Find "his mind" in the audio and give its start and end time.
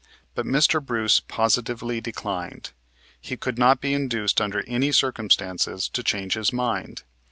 6.33-7.03